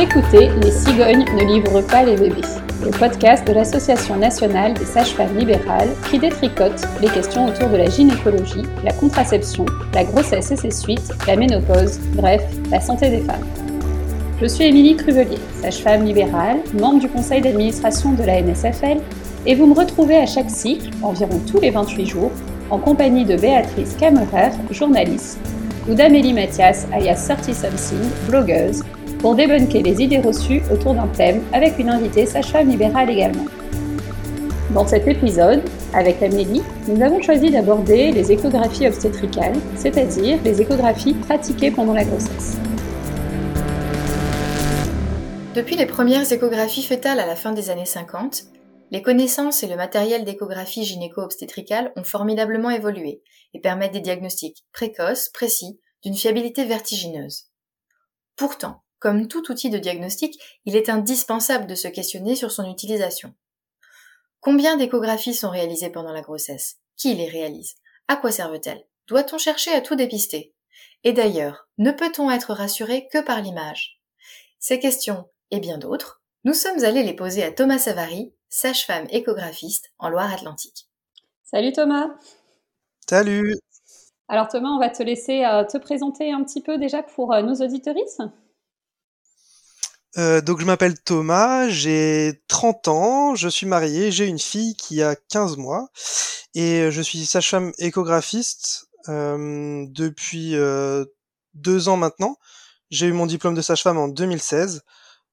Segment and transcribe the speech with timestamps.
[0.00, 2.40] écoutez Les cigognes ne livrent pas les bébés,
[2.82, 7.90] le podcast de l'Association nationale des sages-femmes libérales qui détricote les questions autour de la
[7.90, 13.44] gynécologie, la contraception, la grossesse et ses suites, la ménopause, bref, la santé des femmes.
[14.40, 19.00] Je suis Émilie Cruvelier, sage-femme libérale, membre du conseil d'administration de la NSFL,
[19.44, 22.32] et vous me retrouvez à chaque cycle, environ tous les 28 jours,
[22.70, 25.38] en compagnie de Béatrice Kammerer, journaliste,
[25.88, 28.82] ou d'Amélie Mathias, alias 30 Something, blogueuse,
[29.20, 33.44] pour débunker les idées reçues autour d'un thème avec une invitée sage-femme libérale également.
[34.72, 35.62] Dans cet épisode,
[35.92, 42.04] avec Amélie, nous avons choisi d'aborder les échographies obstétricales, c'est-à-dire les échographies pratiquées pendant la
[42.04, 42.56] grossesse.
[45.54, 48.44] Depuis les premières échographies fœtales à la fin des années 50,
[48.92, 55.28] les connaissances et le matériel d'échographie gynéco-obstétricale ont formidablement évolué et permettent des diagnostics précoces,
[55.28, 57.50] précis, d'une fiabilité vertigineuse.
[58.36, 63.34] Pourtant, comme tout outil de diagnostic, il est indispensable de se questionner sur son utilisation.
[64.40, 66.76] Combien d'échographies sont réalisées pendant la grossesse?
[66.96, 67.74] Qui les réalise?
[68.08, 68.86] À quoi servent-elles?
[69.08, 70.54] Doit-on chercher à tout dépister?
[71.02, 74.00] Et d'ailleurs, ne peut-on être rassuré que par l'image?
[74.58, 79.92] Ces questions, et bien d'autres, nous sommes allés les poser à Thomas Savary, sage-femme échographiste
[79.98, 80.88] en Loire-Atlantique.
[81.42, 82.08] Salut Thomas.
[83.08, 83.56] Salut.
[84.28, 87.42] Alors Thomas, on va te laisser euh, te présenter un petit peu déjà pour euh,
[87.42, 88.20] nos auditorices.
[90.18, 95.02] Euh, donc je m'appelle Thomas, j'ai 30 ans, je suis marié, j'ai une fille qui
[95.02, 95.88] a 15 mois
[96.54, 101.04] et je suis sage-femme échographiste euh, depuis euh,
[101.54, 102.36] deux ans maintenant.
[102.90, 104.82] J'ai eu mon diplôme de sage-femme en 2016,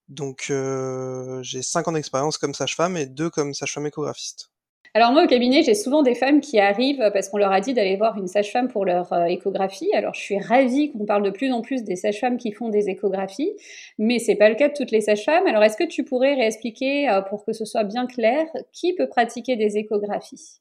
[0.10, 4.52] donc euh, j'ai 5 ans d'expérience comme sage-femme et deux comme sage-femme échographiste.
[4.94, 7.74] Alors moi au cabinet, j'ai souvent des femmes qui arrivent parce qu'on leur a dit
[7.74, 9.90] d'aller voir une sage-femme pour leur euh, échographie.
[9.94, 12.90] Alors je suis ravie qu'on parle de plus en plus des sages-femmes qui font des
[12.90, 13.52] échographies,
[13.98, 15.46] mais c'est pas le cas de toutes les sages-femmes.
[15.48, 19.08] Alors est-ce que tu pourrais réexpliquer euh, pour que ce soit bien clair qui peut
[19.08, 20.60] pratiquer des échographies?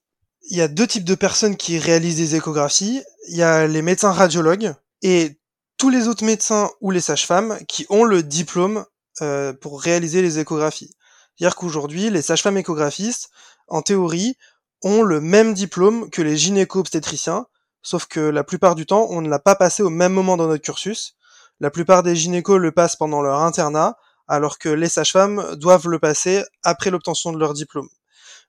[0.51, 3.03] Il y a deux types de personnes qui réalisent des échographies.
[3.29, 4.73] Il y a les médecins radiologues
[5.03, 5.31] et
[5.79, 8.85] tous les autres médecins ou les sages-femmes qui ont le diplôme
[9.23, 10.91] euh, pour réaliser les échographies.
[11.37, 13.31] C'est-à-dire qu'aujourd'hui, les sages-femmes échographistes
[13.69, 14.37] en théorie,
[14.83, 17.47] ont le même diplôme que les gynéco-obstétriciens,
[17.83, 20.47] sauf que la plupart du temps, on ne l'a pas passé au même moment dans
[20.47, 21.17] notre cursus.
[21.61, 23.97] La plupart des gynécos le passent pendant leur internat,
[24.29, 27.89] alors que les sages-femmes doivent le passer après l'obtention de leur diplôme.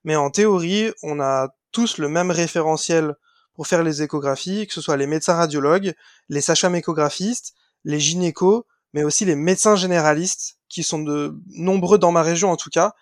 [0.04, 3.16] Mais en théorie, on a tous le même référentiel
[3.54, 5.94] pour faire les échographies, que ce soit les médecins radiologues,
[6.30, 7.54] les sages-femmes échographistes,
[7.84, 12.58] les gynécos, mais aussi les médecins généralistes, qui sont de nombreux dans ma région en
[12.58, 12.94] tout cas,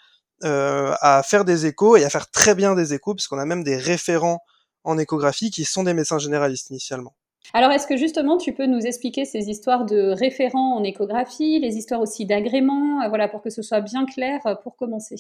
[0.44, 3.64] euh, à faire des échos et à faire très bien des échos, puisqu'on a même
[3.64, 4.42] des référents
[4.84, 7.14] en échographie qui sont des médecins généralistes initialement.
[7.54, 11.78] Alors, est-ce que justement tu peux nous expliquer ces histoires de référents en échographie, les
[11.78, 15.16] histoires aussi d'agrément, euh, voilà, pour que ce soit bien clair euh, pour commencer?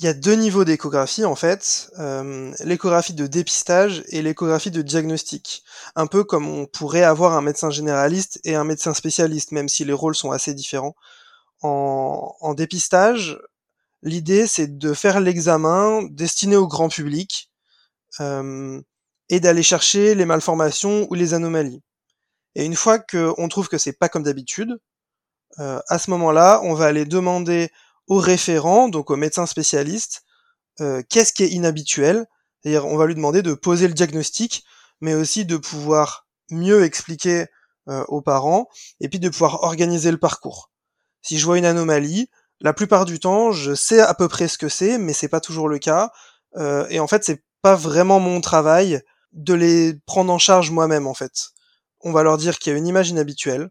[0.00, 4.80] Il y a deux niveaux d'échographie en fait, euh, l'échographie de dépistage et l'échographie de
[4.80, 5.62] diagnostic.
[5.94, 9.84] Un peu comme on pourrait avoir un médecin généraliste et un médecin spécialiste, même si
[9.84, 10.96] les rôles sont assez différents.
[11.60, 13.38] En, dépistage,
[14.02, 17.50] L'idée, c'est de faire l'examen destiné au grand public
[18.20, 18.80] euh,
[19.28, 21.82] et d'aller chercher les malformations ou les anomalies.
[22.54, 24.80] Et une fois qu'on trouve que c'est pas comme d'habitude,
[25.58, 27.70] euh, à ce moment-là, on va aller demander
[28.10, 30.24] au référent, donc au médecin spécialiste,
[30.80, 32.26] euh, qu'est-ce qui est inhabituel?
[32.60, 34.64] C'est-à-dire, on va lui demander de poser le diagnostic,
[35.00, 37.46] mais aussi de pouvoir mieux expliquer
[37.88, 38.68] euh, aux parents,
[38.98, 40.72] et puis de pouvoir organiser le parcours.
[41.22, 42.28] Si je vois une anomalie,
[42.60, 45.40] la plupart du temps, je sais à peu près ce que c'est, mais c'est pas
[45.40, 46.10] toujours le cas.
[46.56, 49.00] Euh, et en fait, c'est pas vraiment mon travail
[49.32, 51.50] de les prendre en charge moi-même, en fait.
[52.00, 53.70] On va leur dire qu'il y a une image inhabituelle,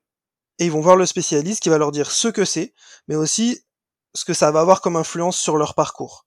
[0.60, 2.74] et ils vont voir le spécialiste qui va leur dire ce que c'est,
[3.10, 3.66] mais aussi
[4.14, 6.26] ce que ça va avoir comme influence sur leur parcours.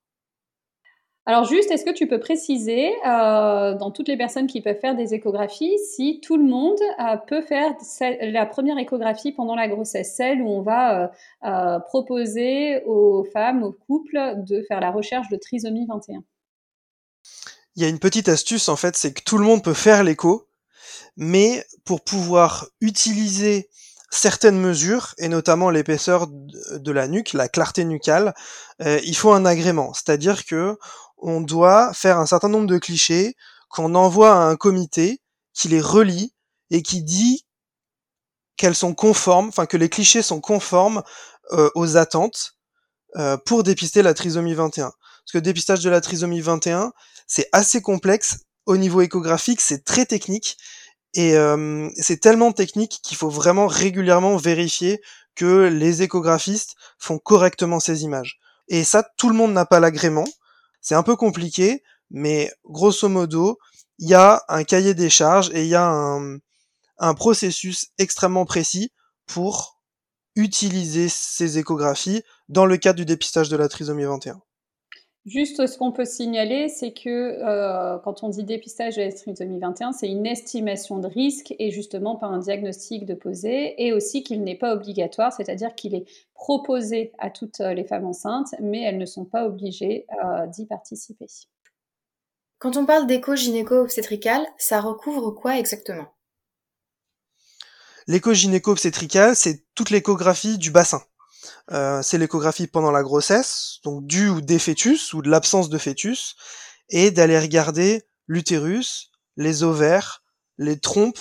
[1.24, 4.96] Alors juste, est-ce que tu peux préciser, euh, dans toutes les personnes qui peuvent faire
[4.96, 7.72] des échographies, si tout le monde euh, peut faire
[8.20, 11.08] la première échographie pendant la grossesse, celle où on va euh,
[11.44, 16.24] euh, proposer aux femmes, aux couples, de faire la recherche de trisomie 21
[17.76, 20.02] Il y a une petite astuce en fait, c'est que tout le monde peut faire
[20.02, 20.48] l'écho,
[21.16, 23.68] mais pour pouvoir utiliser
[24.12, 28.34] certaines mesures, et notamment l'épaisseur de la nuque, la clarté nucale,
[28.82, 29.94] euh, il faut un agrément.
[29.94, 30.78] C'est-à-dire que
[31.16, 33.36] on doit faire un certain nombre de clichés
[33.70, 35.22] qu'on envoie à un comité
[35.54, 36.34] qui les relie
[36.70, 37.46] et qui dit
[38.56, 41.02] qu'elles sont conformes, enfin que les clichés sont conformes
[41.52, 42.56] euh, aux attentes
[43.16, 44.90] euh, pour dépister la trisomie 21.
[44.90, 46.92] Parce que le dépistage de la trisomie 21,
[47.26, 50.58] c'est assez complexe au niveau échographique, c'est très technique
[51.14, 55.00] et euh, c'est tellement technique qu'il faut vraiment régulièrement vérifier
[55.34, 58.38] que les échographistes font correctement ces images.
[58.68, 60.26] Et ça, tout le monde n'a pas l'agrément.
[60.80, 63.58] C'est un peu compliqué, mais grosso modo,
[63.98, 66.38] il y a un cahier des charges et il y a un,
[66.98, 68.92] un processus extrêmement précis
[69.26, 69.80] pour
[70.34, 74.40] utiliser ces échographies dans le cadre du dépistage de la trisomie 21.
[75.24, 79.60] Juste ce qu'on peut signaler, c'est que euh, quand on dit dépistage de la trisomie
[79.60, 84.24] 21, c'est une estimation de risque et justement pas un diagnostic de poser, et aussi
[84.24, 88.98] qu'il n'est pas obligatoire, c'est-à-dire qu'il est proposé à toutes les femmes enceintes, mais elles
[88.98, 91.26] ne sont pas obligées euh, d'y participer.
[92.58, 96.06] Quand on parle d'écho gynéco-obstétrical, ça recouvre quoi exactement?
[98.08, 101.00] L'écho gynéco-obstétrical, c'est toute l'échographie du bassin.
[101.70, 105.78] Euh, c'est l'échographie pendant la grossesse, donc du ou des fœtus ou de l'absence de
[105.78, 106.36] fœtus,
[106.88, 110.22] et d'aller regarder l'utérus, les ovaires,
[110.58, 111.18] les trompes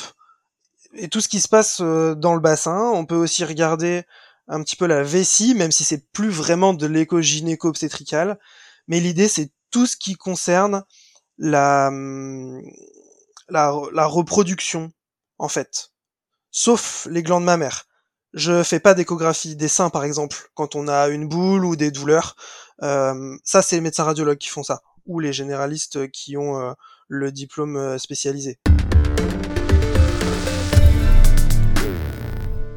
[0.94, 2.92] et tout ce qui se passe euh, dans le bassin.
[2.94, 4.04] On peut aussi regarder
[4.48, 8.38] un petit peu la vessie, même si c'est plus vraiment de l'écho gynéco-obstétrical.
[8.88, 10.84] Mais l'idée, c'est tout ce qui concerne
[11.38, 12.62] la, hum,
[13.50, 14.92] la, la reproduction,
[15.38, 15.92] en fait.
[16.52, 17.88] Sauf les glandes mammaires.
[18.34, 21.92] Je fais pas d'échographie des seins, par exemple, quand on a une boule ou des
[21.92, 22.38] douleurs.
[22.82, 26.72] Euh, ça, c'est les médecins radiologues qui font ça, ou les généralistes qui ont euh,
[27.10, 28.58] le diplôme euh, spécialisé.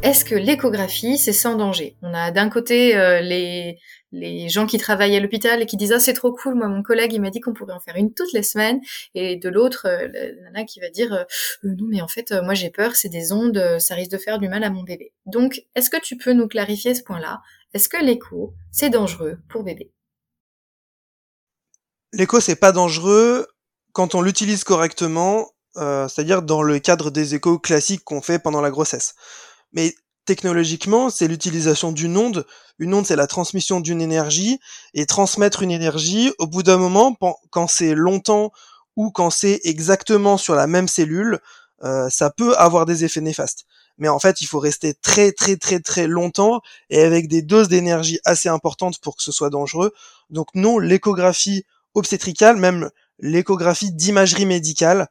[0.05, 1.97] Est-ce que l'échographie, c'est sans danger?
[2.03, 2.93] On a d'un côté
[3.23, 3.79] les,
[4.15, 6.83] les gens qui travaillent à l'hôpital et qui disent ah c'est trop cool moi mon
[6.83, 8.81] collègue il m'a dit qu'on pourrait en faire une toutes les semaines.
[9.15, 10.09] Et de l'autre euh,
[10.43, 11.25] nana qui va dire euh,
[11.65, 14.39] euh, non mais en fait moi j'ai peur c'est des ondes ça risque de faire
[14.39, 15.12] du mal à mon bébé.
[15.27, 17.43] Donc est-ce que tu peux nous clarifier ce point-là?
[17.75, 19.91] Est-ce que l'écho c'est dangereux pour bébé?
[22.12, 23.49] L'écho c'est pas dangereux
[23.93, 28.71] quand on l'utilise correctement c'est-à-dire dans le cadre des échos classiques qu'on fait pendant la
[28.71, 29.17] grossesse
[29.75, 29.94] mais
[30.25, 32.47] technologiquement, c'est l'utilisation d'une onde.
[32.79, 34.59] Une onde, c'est la transmission d'une énergie.
[34.94, 37.17] Et transmettre une énergie, au bout d'un moment,
[37.50, 38.53] quand c'est longtemps
[38.97, 41.41] ou quand c'est exactement sur la même cellule,
[41.82, 43.67] euh, ça peut avoir des effets néfastes.
[43.99, 46.61] Mais en fait, il faut rester très très très très longtemps
[46.91, 49.93] et avec des doses d'énergie assez importantes pour que ce soit dangereux.
[50.31, 55.09] Donc non, l'échographie obstétricale, même l'échographie d'imagerie médicale,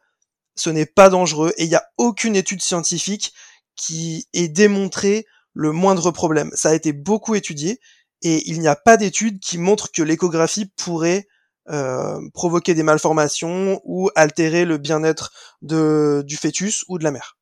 [0.56, 3.34] ce n'est pas dangereux et il n'y a aucune étude scientifique
[3.76, 6.52] qui ait démontré le moindre problème.
[6.54, 7.80] Ça a été beaucoup étudié
[8.22, 11.28] et il n'y a pas d'études qui montrent que l'échographie pourrait
[11.70, 15.32] euh, provoquer des malformations ou altérer le bien-être
[15.62, 17.38] du fœtus ou de la mère.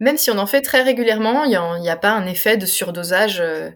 [0.00, 1.50] Même si on en fait très régulièrement, il
[1.80, 3.70] n'y a, pas un effet de surdosage euh,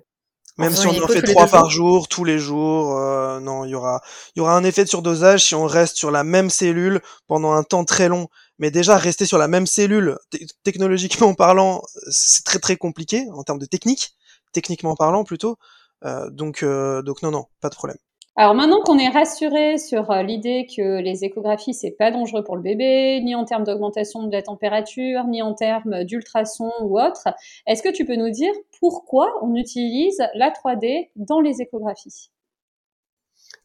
[0.59, 3.75] Même si on en fait trois par jour, tous les jours, euh, non, il y
[3.75, 4.03] aura,
[4.35, 7.53] il y aura un effet de surdosage si on reste sur la même cellule pendant
[7.53, 8.29] un temps très long
[8.63, 10.19] mais déjà rester sur la même cellule,
[10.63, 14.15] technologiquement parlant, c'est très très compliqué en termes de technique,
[14.53, 15.57] techniquement parlant plutôt.
[16.05, 17.99] Euh, donc euh, donc non non, pas de problème.
[18.35, 22.57] Alors maintenant qu'on est rassuré sur euh, l'idée que les échographies c'est pas dangereux pour
[22.57, 27.29] le bébé, ni en termes d'augmentation de la température, ni en termes d'ultrasons ou autre,
[27.67, 32.31] est-ce que tu peux nous dire pourquoi on utilise la 3D dans les échographies?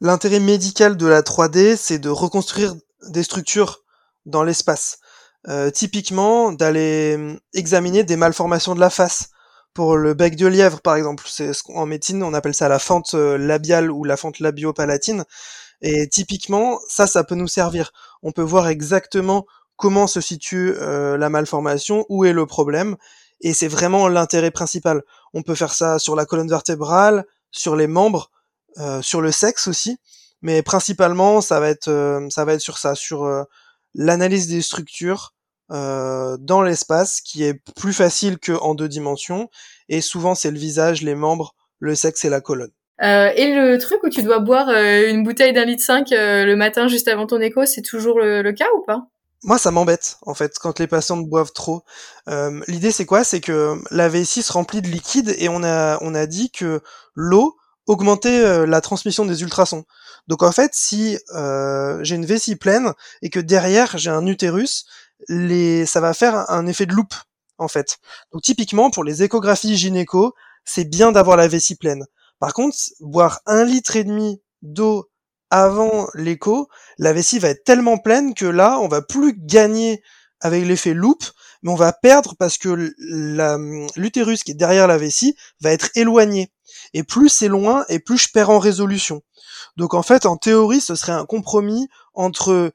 [0.01, 2.75] L'intérêt médical de la 3D, c'est de reconstruire
[3.09, 3.83] des structures
[4.25, 4.99] dans l'espace.
[5.47, 9.29] Euh, typiquement, d'aller hum, examiner des malformations de la face.
[9.77, 13.13] Pour le bec de lièvre, par exemple, c'est en médecine on appelle ça la fente
[13.13, 15.23] euh, labiale ou la fente labiopalatine.
[15.83, 17.91] Et typiquement, ça, ça peut nous servir.
[18.23, 22.95] On peut voir exactement comment se situe euh, la malformation, où est le problème,
[23.41, 25.03] et c'est vraiment l'intérêt principal.
[25.35, 28.31] On peut faire ça sur la colonne vertébrale, sur les membres,
[29.01, 29.99] sur le sexe aussi,
[30.41, 33.45] mais principalement ça va être ça va être sur ça, sur
[33.93, 35.35] l'analyse des structures
[35.71, 39.49] euh, dans l'espace qui est plus facile que en deux dimensions
[39.89, 42.71] et souvent c'est le visage, les membres, le sexe et la colonne.
[43.03, 46.45] Euh, et le truc où tu dois boire euh, une bouteille d'un litre cinq euh,
[46.45, 49.07] le matin juste avant ton écho, c'est toujours le, cas ou pas?
[49.43, 51.83] Moi, ça m'embête en fait quand les patients boivent trop.
[52.27, 53.23] Euh, L'idée, c'est quoi?
[53.23, 56.81] C'est que la vessie se remplit de liquide et on a on a dit que
[57.13, 57.55] l'eau
[57.85, 59.85] augmentait la transmission des ultrasons.
[60.27, 64.85] Donc en fait, si euh, j'ai une vessie pleine et que derrière j'ai un utérus,
[65.29, 65.85] les...
[65.85, 67.15] ça va faire un effet de loupe
[67.57, 67.97] en fait.
[68.31, 70.33] Donc typiquement pour les échographies gynéco,
[70.65, 72.05] c'est bien d'avoir la vessie pleine.
[72.39, 75.09] Par contre, boire un litre et demi d'eau
[75.49, 80.03] avant l'écho, la vessie va être tellement pleine que là, on va plus gagner
[80.41, 81.23] avec l'effet loupe,
[81.63, 82.93] mais on va perdre parce que
[83.95, 86.51] l'utérus qui est derrière la vessie va être éloigné.
[86.93, 89.21] Et plus c'est loin, et plus je perds en résolution.
[89.77, 92.73] Donc en fait, en théorie, ce serait un compromis entre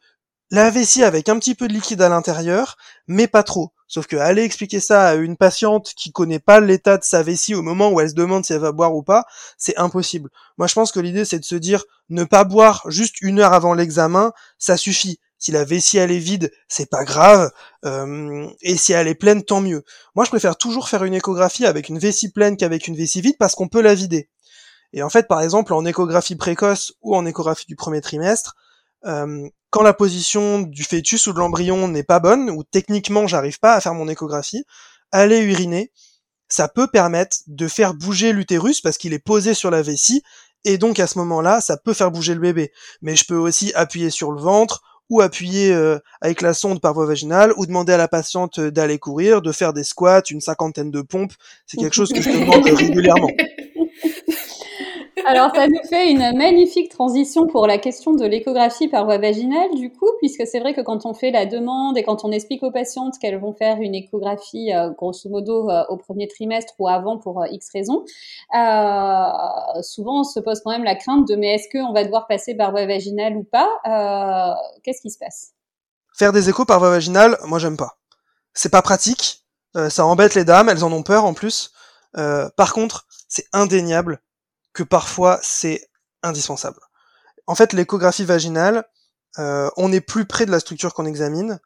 [0.52, 3.72] la vessie avec un petit peu de liquide à l'intérieur, mais pas trop.
[3.88, 7.54] Sauf que aller expliquer ça à une patiente qui connaît pas l'état de sa vessie
[7.54, 9.24] au moment où elle se demande si elle va boire ou pas,
[9.56, 10.28] c'est impossible.
[10.58, 13.54] Moi, je pense que l'idée, c'est de se dire, ne pas boire juste une heure
[13.54, 15.18] avant l'examen, ça suffit.
[15.38, 17.50] Si la vessie elle est vide, c'est pas grave.
[17.86, 19.82] Euh, et si elle est pleine, tant mieux.
[20.14, 23.36] Moi, je préfère toujours faire une échographie avec une vessie pleine qu'avec une vessie vide
[23.38, 24.28] parce qu'on peut la vider.
[24.92, 28.54] Et en fait, par exemple, en échographie précoce ou en échographie du premier trimestre,
[29.06, 33.58] euh, quand la position du fœtus ou de l'embryon n'est pas bonne, ou techniquement j'arrive
[33.58, 34.64] pas à faire mon échographie,
[35.10, 35.92] aller uriner,
[36.48, 40.22] ça peut permettre de faire bouger l'utérus parce qu'il est posé sur la vessie,
[40.64, 42.72] et donc à ce moment-là, ça peut faire bouger le bébé.
[43.00, 46.94] Mais je peux aussi appuyer sur le ventre, ou appuyer euh, avec la sonde par
[46.94, 50.90] voie vaginale, ou demander à la patiente d'aller courir, de faire des squats, une cinquantaine
[50.90, 51.34] de pompes.
[51.66, 53.28] C'est quelque chose que je demande régulièrement.
[55.24, 59.72] Alors, ça nous fait une magnifique transition pour la question de l'échographie par voie vaginale,
[59.76, 62.62] du coup, puisque c'est vrai que quand on fait la demande et quand on explique
[62.64, 66.88] aux patientes qu'elles vont faire une échographie, euh, grosso modo, euh, au premier trimestre ou
[66.88, 68.04] avant pour euh, X raisons,
[69.82, 72.56] souvent on se pose quand même la crainte de mais est-ce qu'on va devoir passer
[72.56, 73.68] par voie vaginale ou pas
[74.82, 75.52] Qu'est-ce qui se passe?
[76.16, 77.98] Faire des échos par voie vaginale, moi j'aime pas.
[78.54, 79.44] C'est pas pratique,
[79.88, 81.72] ça embête les dames, elles en ont peur en plus.
[82.14, 84.20] par contre, c'est indéniable
[84.72, 85.88] que parfois c'est
[86.22, 86.80] indispensable.
[87.46, 88.84] En fait, l'échographie vaginale,
[89.38, 91.60] euh, on est plus près de la structure qu'on examine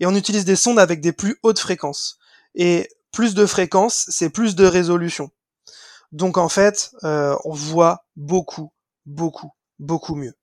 [0.00, 2.18] et on utilise des sondes avec des plus hautes fréquences.
[2.54, 5.30] Et plus de fréquences, c'est plus de résolution.
[6.12, 8.72] Donc en fait, euh, on voit beaucoup,
[9.04, 10.34] beaucoup, beaucoup mieux.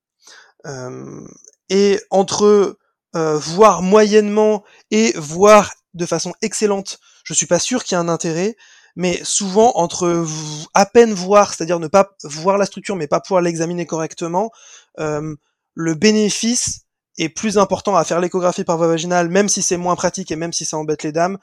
[0.66, 1.26] Euh,
[1.70, 2.78] et entre
[3.16, 8.10] voir moyennement et voir de façon excellente, je suis pas sûr qu'il y ait un
[8.10, 8.58] intérêt
[8.96, 10.26] mais souvent entre
[10.74, 14.52] à peine voir, c'est-à-dire ne pas voir la structure mais pas pouvoir l'examiner correctement,
[15.00, 15.36] euh,
[15.74, 16.82] le bénéfice
[17.18, 20.36] est plus important à faire l'échographie par voie vaginale, même si c'est moins pratique et
[20.36, 21.38] même si ça embête les dames,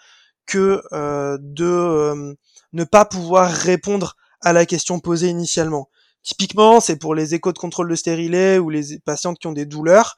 [0.46, 2.34] que euh, de euh,
[2.72, 5.88] ne pas pouvoir répondre à la question posée initialement.
[6.22, 9.66] Typiquement, c'est pour les échos de contrôle de stérilet ou les patientes qui ont des
[9.66, 10.16] douleurs.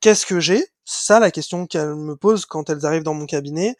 [0.00, 0.64] Qu'est-ce que j'ai?
[0.84, 3.76] Ça, la question qu'elles me posent quand elles arrivent dans mon cabinet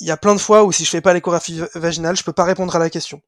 [0.00, 2.32] il y a plein de fois où si je fais pas l'échographie vaginale, je peux
[2.32, 3.22] pas répondre à la question.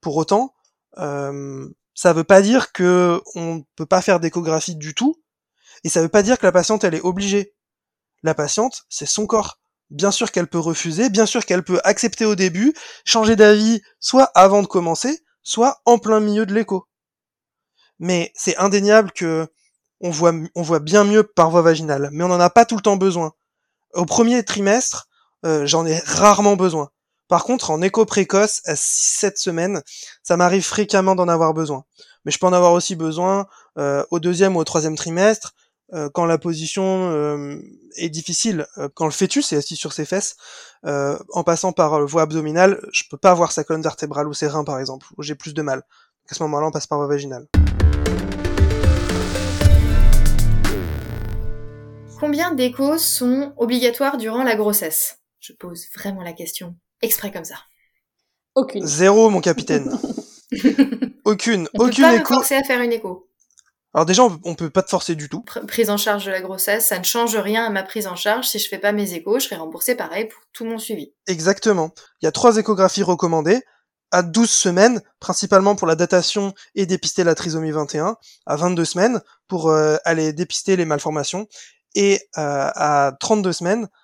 [0.00, 0.54] Pour autant,
[0.98, 5.16] euh, ça veut pas dire que on peut pas faire d'échographie du tout,
[5.82, 7.54] et ça veut pas dire que la patiente elle est obligée.
[8.22, 9.58] La patiente, c'est son corps.
[9.90, 14.30] Bien sûr qu'elle peut refuser, bien sûr qu'elle peut accepter au début, changer d'avis, soit
[14.34, 16.86] avant de commencer, soit en plein milieu de l'écho.
[17.98, 19.46] Mais c'est indéniable que
[20.00, 22.76] on voit, on voit bien mieux par voie vaginale, mais on n'en a pas tout
[22.76, 23.32] le temps besoin.
[23.92, 25.06] Au premier trimestre,
[25.44, 26.90] euh, j'en ai rarement besoin.
[27.28, 29.82] Par contre, en écho précoce, à 6-7 semaines,
[30.22, 31.84] ça m'arrive fréquemment d'en avoir besoin.
[32.24, 33.46] Mais je peux en avoir aussi besoin
[33.78, 35.54] euh, au deuxième ou au troisième trimestre,
[35.92, 37.12] euh, quand la position
[37.96, 40.36] est difficile, quand le fœtus est assis sur ses fesses,
[40.84, 44.64] en passant par voie abdominale, je peux pas voir sa colonne vertébrale ou ses reins
[44.64, 45.82] par exemple, où j'ai plus de mal.
[46.30, 47.46] à ce moment-là, on passe par voie vaginale.
[52.18, 55.23] Combien d'échos sont obligatoires durant la grossesse?
[55.44, 57.56] Je pose vraiment la question exprès comme ça.
[58.54, 58.86] Aucune.
[58.86, 59.90] Zéro, mon capitaine.
[61.24, 61.68] aucune.
[61.74, 62.34] On aucune peut pas écho.
[62.34, 63.28] Me forcer à faire une écho.
[63.92, 65.44] Alors déjà, on peut pas te forcer du tout.
[65.68, 68.48] Prise en charge de la grossesse, ça ne change rien à ma prise en charge.
[68.48, 71.12] Si je fais pas mes échos, je serai remboursée pareil pour tout mon suivi.
[71.26, 71.92] Exactement.
[72.22, 73.60] Il y a trois échographies recommandées
[74.10, 79.20] à 12 semaines, principalement pour la datation et dépister la trisomie 21, à 22 semaines
[79.46, 81.48] pour euh, aller dépister les malformations,
[81.94, 84.03] et euh, à 32 semaines euh,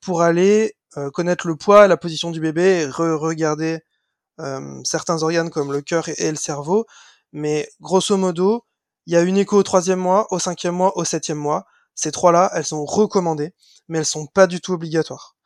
[0.00, 3.80] pour aller euh, connaître le poids, la position du bébé regarder
[4.40, 6.86] euh, certains organes comme le cœur et, le cerveau.
[7.32, 8.64] Mais grosso modo,
[9.06, 11.64] il y a une écho au troisième mois, au cinquième mois, au septième mois.
[11.96, 13.54] Ces trois-là, elles sont recommandées,
[13.88, 15.36] mais elles sont pas du tout obligatoires.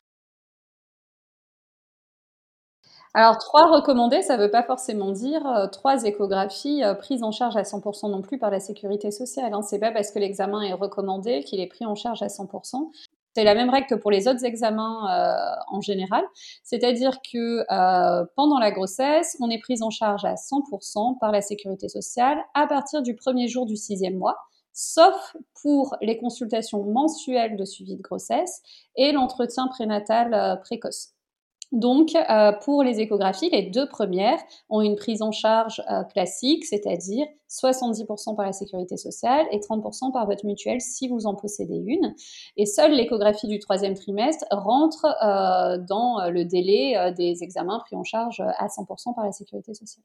[3.15, 7.63] Alors, trois recommandées, ça ne veut pas forcément dire trois échographies prises en charge à
[7.63, 9.51] 100% non plus par la sécurité sociale.
[9.53, 9.63] Hein.
[9.63, 12.91] C'est pas parce que l'examen est recommandé qu'il est pris en charge à 100%.
[13.35, 16.23] C'est la même règle que pour les autres examens euh, en général,
[16.63, 21.41] c'est-à-dire que euh, pendant la grossesse, on est prise en charge à 100% par la
[21.41, 24.37] sécurité sociale à partir du premier jour du sixième mois,
[24.73, 28.61] sauf pour les consultations mensuelles de suivi de grossesse
[28.95, 31.13] et l'entretien prénatal euh, précoce.
[31.71, 36.65] Donc, euh, pour les échographies, les deux premières ont une prise en charge euh, classique,
[36.65, 41.81] c'est-à-dire 70% par la sécurité sociale et 30% par votre mutuelle si vous en possédez
[41.85, 42.15] une.
[42.57, 48.03] Et seule l'échographie du troisième trimestre rentre euh, dans le délai des examens pris en
[48.03, 50.03] charge à 100% par la sécurité sociale.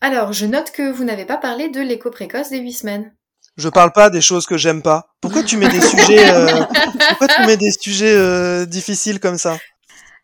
[0.00, 3.12] Alors, je note que vous n'avez pas parlé de l'écho précoce des 8 semaines.
[3.56, 5.08] Je parle pas des choses que j'aime pas.
[5.20, 6.46] Pourquoi tu mets des sujets, euh,
[7.08, 9.56] pourquoi tu mets des sujets euh, difficiles comme ça?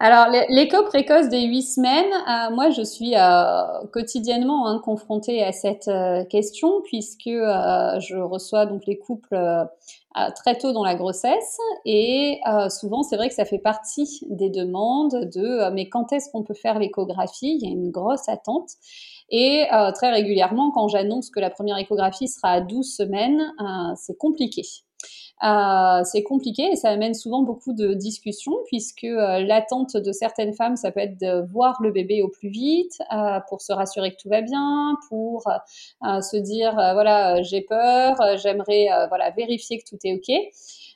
[0.04, 5.52] Alors, l'écho précoce des huit semaines, euh, moi, je suis euh, quotidiennement hein, confrontée à
[5.52, 9.38] cette euh, question puisque je reçois donc les couples
[10.34, 15.30] très tôt dans la grossesse et souvent, c'est vrai que ça fait partie des demandes
[15.32, 17.56] de mais quand est-ce qu'on peut faire l'échographie?
[17.60, 18.70] Il y a une grosse attente.
[19.30, 23.40] Et très régulièrement, quand j'annonce que la première échographie sera à 12 semaines,
[23.96, 24.62] c'est compliqué.
[25.44, 30.52] Euh, c'est compliqué et ça amène souvent beaucoup de discussions puisque euh, l'attente de certaines
[30.52, 34.12] femmes, ça peut être de voir le bébé au plus vite euh, pour se rassurer
[34.12, 35.42] que tout va bien, pour
[36.02, 40.30] se dire voilà j'ai peur, j'aimerais voilà vérifier que tout est ok.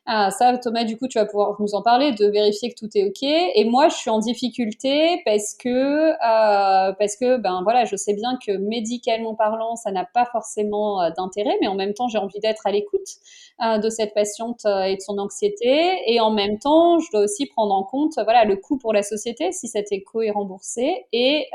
[0.08, 2.88] Ah, ça, Thomas, du coup, tu vas pouvoir nous en parler, de vérifier que tout
[2.94, 3.24] est ok.
[3.24, 5.68] Et moi, je suis en difficulté parce que
[6.12, 11.02] euh, parce que ben voilà, je sais bien que médicalement parlant, ça n'a pas forcément
[11.02, 13.16] euh, d'intérêt, mais en même temps, j'ai envie d'être à l'écoute
[13.64, 15.98] euh, de cette patiente et de son anxiété.
[16.06, 19.02] Et en même temps, je dois aussi prendre en compte voilà le coût pour la
[19.02, 21.46] société si cet écho est remboursé et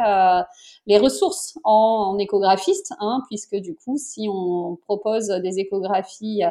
[0.88, 6.44] les ressources en, en échographiste, hein, puisque du coup, si on propose des échographies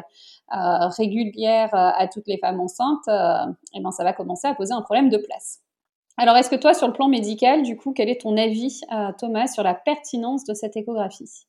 [0.53, 4.47] euh, régulière euh, à toutes les femmes enceintes, et euh, eh ben ça va commencer
[4.47, 5.59] à poser un problème de place.
[6.17, 8.81] Alors, est-ce que toi, sur le plan médical, du coup, quel est ton avis,
[9.17, 11.47] Thomas, sur la pertinence de cette échographie?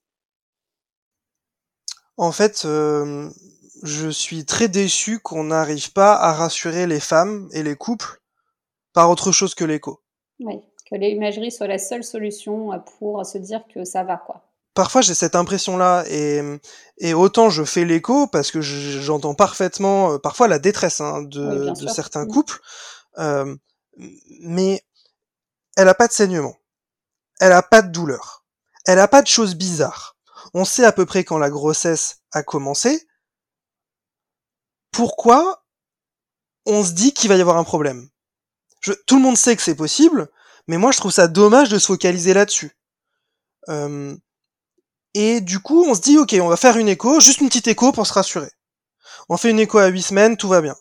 [2.16, 7.74] En fait, je suis très déçu qu'on n'arrive pas à rassurer les femmes et les
[7.74, 8.22] couples
[8.94, 10.00] par autre chose que l'écho.
[10.38, 15.00] Oui, que l'imagerie soit la seule solution pour se dire que ça va, quoi parfois
[15.02, 16.42] j'ai cette impression-là et,
[16.98, 21.70] et autant je fais l'écho parce que j'entends parfaitement euh, parfois la détresse hein, de,
[21.78, 22.28] de certains mmh.
[22.28, 22.60] couples,
[23.18, 23.54] euh,
[24.40, 24.84] mais
[25.76, 26.56] elle a pas de saignement,
[27.40, 28.44] elle a pas de douleur,
[28.86, 30.16] elle a pas de choses bizarres.
[30.54, 33.06] On sait à peu près quand la grossesse a commencé.
[34.90, 35.64] Pourquoi
[36.66, 38.08] on se dit qu'il va y avoir un problème?
[38.80, 40.30] Je, Tout le monde sait que c'est possible,
[40.66, 42.76] mais moi je trouve ça dommage de se focaliser là-dessus.
[43.68, 44.14] Euh,
[45.14, 47.68] et du coup, on se dit, ok, on va faire une écho, juste une petite
[47.68, 48.50] écho pour se rassurer.
[49.28, 50.76] On fait une écho à 8 semaines, tout va bien.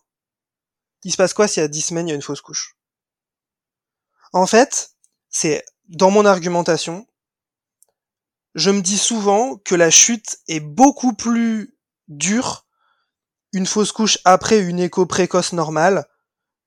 [1.04, 2.76] Il se passe quoi si à 10 semaines, il y a une fausse couche?
[4.34, 4.92] En fait,
[5.30, 7.08] c'est dans mon argumentation,
[8.56, 12.66] je me dis souvent que la chute est beaucoup plus dure,
[13.54, 16.06] une fausse couche après une écho précoce normale,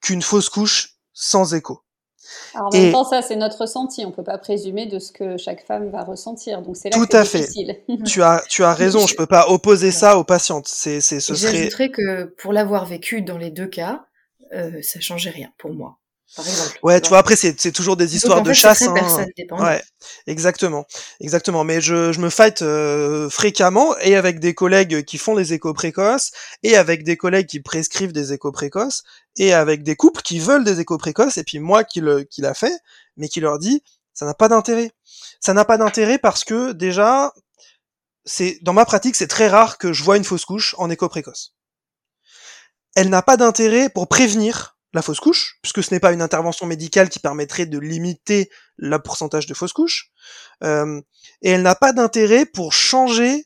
[0.01, 1.84] qu'une fausse couche sans écho.
[2.55, 4.05] Alors, en même temps, ça, c'est notre ressenti.
[4.05, 6.63] On peut pas présumer de ce que chaque femme va ressentir.
[6.63, 7.49] Donc, c'est là Tout que à fait.
[8.07, 9.07] tu as, tu as raison.
[9.07, 10.69] Je peux pas opposer ça aux patientes.
[10.69, 11.57] C'est, c'est, ce serait.
[11.57, 14.05] J'ajouterais que pour l'avoir vécu dans les deux cas,
[14.53, 15.99] euh, ça changeait rien pour moi.
[16.83, 18.83] Ouais, tu vois, après c'est c'est toujours des histoires de chasse.
[18.83, 19.27] Hein.
[19.53, 19.83] Ouais,
[20.27, 20.85] exactement,
[21.21, 21.65] exactement.
[21.65, 25.75] Mais je je me fight euh, fréquemment et avec des collègues qui font des échos
[25.75, 29.05] précoces et avec des collègues qui prescrivent des échos précoces
[29.37, 32.41] et avec des couples qui veulent des échos précoces et puis moi qui le qui
[32.41, 32.77] l'a fait,
[33.17, 34.91] mais qui leur dit ça n'a pas d'intérêt.
[35.41, 37.33] Ça n'a pas d'intérêt parce que déjà
[38.25, 41.09] c'est dans ma pratique c'est très rare que je vois une fausse couche en écho
[41.09, 41.55] précoce.
[42.97, 46.67] Elle n'a pas d'intérêt pour prévenir la fausse couche, puisque ce n'est pas une intervention
[46.67, 50.11] médicale qui permettrait de limiter le pourcentage de fausses couches,
[50.63, 51.01] euh,
[51.43, 53.45] et elle n'a pas d'intérêt pour changer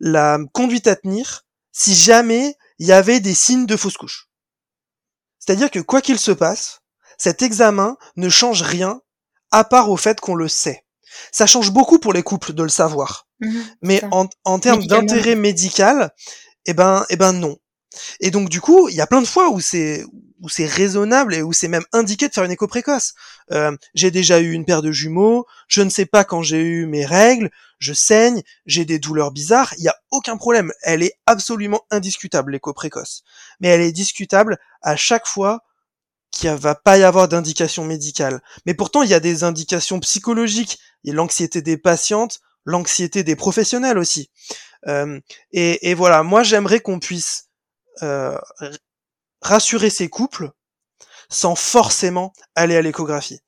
[0.00, 4.28] la conduite à tenir si jamais il y avait des signes de fausse couche.
[5.38, 6.80] C'est-à-dire que quoi qu'il se passe,
[7.16, 9.00] cet examen ne change rien
[9.50, 10.84] à part au fait qu'on le sait.
[11.32, 13.26] Ça change beaucoup pour les couples de le savoir.
[13.40, 16.12] Mhm, mais en, en termes d'intérêt médical,
[16.66, 17.56] eh ben, eh ben non.
[18.20, 20.04] Et donc du coup, il y a plein de fois où c'est
[20.40, 23.14] où c'est raisonnable et où c'est même indiqué de faire une écho précoce.
[23.50, 26.86] Euh, j'ai déjà eu une paire de jumeaux, je ne sais pas quand j'ai eu
[26.86, 30.72] mes règles, je saigne, j'ai des douleurs bizarres, il y a aucun problème.
[30.82, 33.22] Elle est absolument indiscutable l'écho précoce,
[33.60, 35.64] mais elle est discutable à chaque fois
[36.30, 38.40] qu'il va pas y avoir d'indication médicale.
[38.66, 40.78] Mais pourtant, il y a des indications psychologiques.
[41.02, 44.30] Il y a l'anxiété des patientes, l'anxiété des professionnels aussi.
[44.86, 45.18] Euh,
[45.52, 47.47] et voilà, moi j'aimerais qu'on puisse
[48.02, 48.38] euh,
[49.42, 50.50] rassurer ces couples
[51.30, 53.40] sans forcément aller à l'échographie.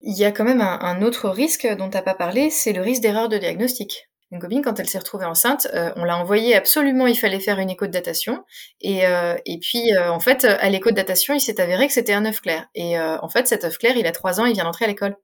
[0.00, 3.02] Il y a quand même un, autre risque dont t'as pas parlé, c'est le risque
[3.02, 4.08] d'erreur de diagnostic.
[4.32, 7.58] Une copine, quand elle s'est retrouvée enceinte, euh, on l'a envoyée absolument, il fallait faire
[7.58, 8.44] une écho de datation.
[8.80, 12.24] Et, euh, puis, en fait, à l'écho de datation, il s'est avéré que c'était un
[12.24, 12.68] œuf clair.
[12.74, 15.16] Et en fait, cet œuf clair, il a trois ans, il vient d'entrer à l'école.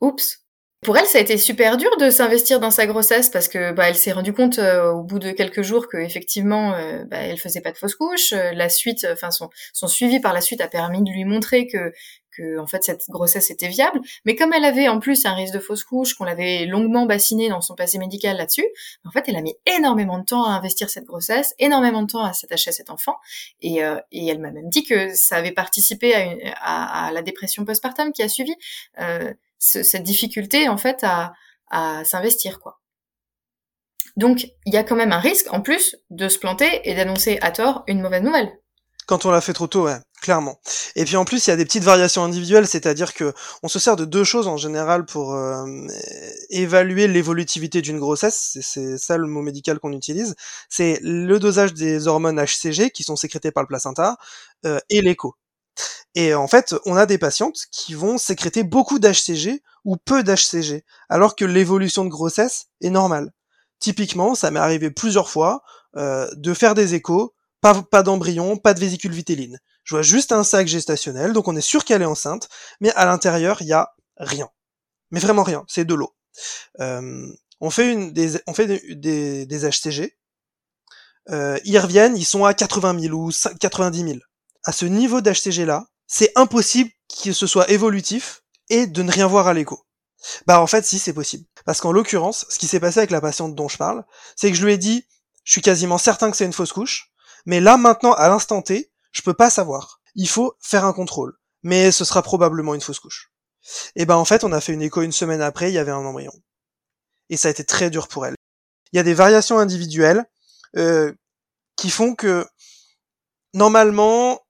[0.00, 0.47] Oups
[0.82, 3.88] pour elle, ça a été super dur de s'investir dans sa grossesse parce que bah,
[3.88, 7.38] elle s'est rendue compte euh, au bout de quelques jours que effectivement, euh, bah, elle
[7.38, 8.32] faisait pas de fausse couche.
[8.32, 11.66] Euh, la suite, enfin son, son suivi par la suite a permis de lui montrer
[11.66, 11.92] que
[12.38, 14.00] que en fait cette grossesse était viable.
[14.24, 17.48] Mais comme elle avait en plus un risque de fausse couche, qu'on l'avait longuement bassinée
[17.48, 18.66] dans son passé médical là-dessus,
[19.04, 22.24] en fait elle a mis énormément de temps à investir cette grossesse, énormément de temps
[22.24, 23.16] à s'attacher à cet enfant,
[23.60, 27.12] et, euh, et elle m'a même dit que ça avait participé à, une, à, à
[27.12, 28.54] la dépression postpartum qui a suivi
[29.00, 31.32] euh, ce, cette difficulté en fait à,
[31.70, 32.80] à s'investir quoi.
[34.16, 37.38] Donc, il y a quand même un risque, en plus, de se planter et d'annoncer
[37.40, 38.50] à tort une mauvaise nouvelle.
[39.06, 40.60] Quand on l'a fait trop tôt, ouais, clairement.
[40.96, 43.78] Et puis en plus, il y a des petites variations individuelles, c'est-à-dire que on se
[43.78, 45.64] sert de deux choses en général pour euh,
[46.50, 48.58] évaluer l'évolutivité d'une grossesse.
[48.60, 50.34] C'est ça le mot médical qu'on utilise.
[50.68, 54.16] C'est le dosage des hormones HCG qui sont sécrétées par le placenta
[54.66, 55.34] euh, et l'écho.
[56.14, 60.84] Et en fait, on a des patientes qui vont sécréter beaucoup d'HCG ou peu d'HCG,
[61.08, 63.32] alors que l'évolution de grossesse est normale.
[63.78, 65.62] Typiquement, ça m'est arrivé plusieurs fois
[65.96, 69.58] euh, de faire des échos, pas, pas d'embryon, pas de vésicule vitéline.
[69.88, 73.06] Je vois juste un sac gestationnel, donc on est sûr qu'elle est enceinte, mais à
[73.06, 74.50] l'intérieur, il y a rien.
[75.10, 76.14] Mais vraiment rien, c'est de l'eau.
[76.80, 77.26] Euh,
[77.62, 80.14] on fait, une, des, on fait des, des, HCG.
[81.30, 84.18] Euh, ils reviennent, ils sont à 80 000 ou 90 000.
[84.64, 86.90] À ce niveau d'HCG là, c'est impossible
[87.24, 89.86] que ce soit évolutif et de ne rien voir à l'écho.
[90.46, 91.46] Bah en fait si c'est possible.
[91.64, 94.04] Parce qu'en l'occurrence, ce qui s'est passé avec la patiente dont je parle,
[94.36, 95.06] c'est que je lui ai dit,
[95.44, 97.10] je suis quasiment certain que c'est une fausse couche,
[97.46, 100.00] mais là maintenant, à l'instant T, je peux pas savoir.
[100.14, 101.34] Il faut faire un contrôle.
[101.62, 103.32] Mais ce sera probablement une fausse couche.
[103.96, 105.90] Et ben en fait, on a fait une écho une semaine après, il y avait
[105.90, 106.32] un embryon.
[107.30, 108.36] Et ça a été très dur pour elle.
[108.92, 110.24] Il y a des variations individuelles
[110.76, 111.12] euh,
[111.76, 112.46] qui font que
[113.54, 114.40] normalement,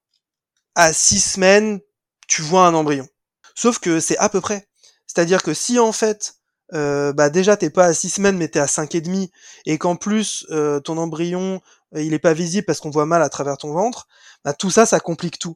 [0.75, 1.81] à six semaines,
[2.27, 3.07] tu vois un embryon.
[3.55, 4.69] Sauf que c'est à peu près.
[5.07, 6.35] C'est-à-dire que si en fait,
[6.73, 9.31] euh, bah déjà t'es pas à 6 semaines mais t'es à cinq et demi,
[9.65, 11.61] et qu'en plus euh, ton embryon
[11.95, 14.07] euh, il est pas visible parce qu'on voit mal à travers ton ventre,
[14.43, 15.55] bah tout ça ça complique tout.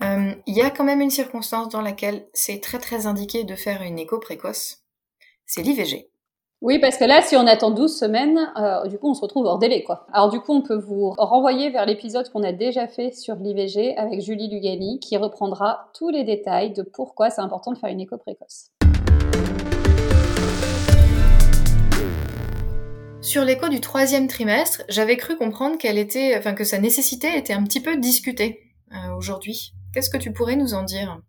[0.00, 3.82] Il y a quand même une circonstance dans laquelle c'est très très indiqué de faire
[3.82, 4.84] une écho précoce,
[5.44, 6.08] c'est l'IVG.
[6.60, 9.46] Oui, parce que là, si on attend 12 semaines, euh, du coup, on se retrouve
[9.46, 10.06] hors délai, quoi.
[10.12, 13.96] Alors, du coup, on peut vous renvoyer vers l'épisode qu'on a déjà fait sur l'IVG
[13.96, 18.00] avec Julie Lugani, qui reprendra tous les détails de pourquoi c'est important de faire une
[18.00, 18.70] écho précoce.
[23.28, 27.52] Sur l'écho du troisième trimestre, j'avais cru comprendre qu'elle était, enfin, que sa nécessité était
[27.52, 29.74] un petit peu discutée euh, aujourd'hui.
[29.92, 31.20] Qu'est-ce que tu pourrais nous en dire?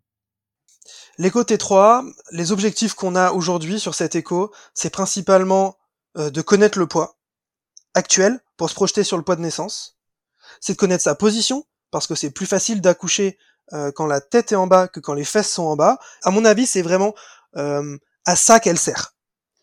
[1.18, 5.76] L'écho T3, les objectifs qu'on a aujourd'hui sur cet écho, c'est principalement
[6.16, 7.18] euh, de connaître le poids
[7.92, 9.98] actuel pour se projeter sur le poids de naissance.
[10.58, 13.36] C'est de connaître sa position, parce que c'est plus facile d'accoucher
[13.74, 15.98] euh, quand la tête est en bas que quand les fesses sont en bas.
[16.22, 17.12] À mon avis, c'est vraiment
[17.52, 19.12] à ça qu'elle sert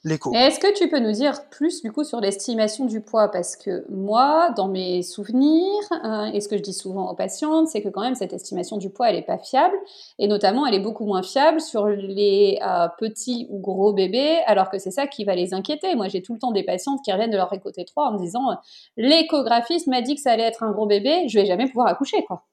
[0.07, 0.31] l'écho.
[0.33, 3.29] Est-ce que tu peux nous dire plus du coup sur l'estimation du poids?
[3.29, 7.67] Parce que moi, dans mes souvenirs, hein, et ce que je dis souvent aux patientes,
[7.67, 9.75] c'est que quand même cette estimation du poids, elle n'est pas fiable,
[10.19, 14.69] et notamment elle est beaucoup moins fiable sur les euh, petits ou gros bébés, alors
[14.69, 15.95] que c'est ça qui va les inquiéter.
[15.95, 18.19] Moi, j'ai tout le temps des patientes qui reviennent de leur écho T3 en me
[18.19, 18.57] disant
[18.95, 22.23] l'échographiste m'a dit que ça allait être un gros bébé, je vais jamais pouvoir accoucher,
[22.27, 22.43] quoi.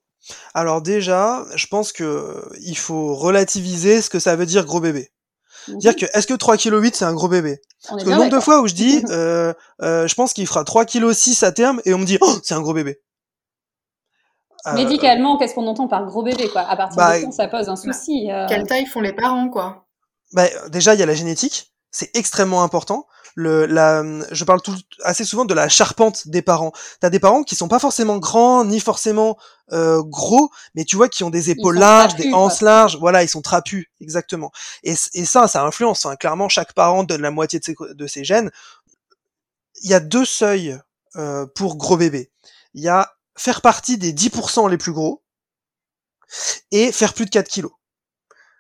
[0.55, 5.11] Alors déjà, je pense que il faut relativiser ce que ça veut dire gros bébé.
[5.69, 7.61] Dire que est-ce que 3 kg 8 c'est un gros bébé?
[7.89, 10.65] Parce que le nombre de fois où je dis euh, euh, je pense qu'il fera
[10.65, 13.01] 3 kg 6 à terme et on me dit oh, c'est un gros bébé.
[14.67, 16.63] Euh, Médicalement, qu'est-ce qu'on entend par gros bébé quoi?
[16.63, 18.47] À partir bah, de quand ça pose un souci euh?
[18.49, 19.87] Quelle taille font les parents quoi?
[20.33, 24.77] Bah, déjà il y a la génétique, c'est extrêmement important le, la, je parle tout,
[25.03, 26.73] assez souvent de la charpente des parents.
[27.01, 29.37] T'as des parents qui sont pas forcément grands ni forcément
[29.73, 32.97] euh, gros, mais tu vois qui ont des épaules larges, des hanches larges.
[32.99, 34.53] Voilà, ils sont trapus, exactement.
[34.83, 36.07] Et, et ça, ça influence.
[36.07, 36.17] Hein.
[36.17, 38.51] Clairement, chaque parent donne la moitié de ses, de ses gènes.
[39.83, 40.79] Il y a deux seuils
[41.17, 42.31] euh, pour gros bébés.
[42.75, 45.23] Il y a faire partie des 10% les plus gros
[46.71, 47.73] et faire plus de 4 kilos.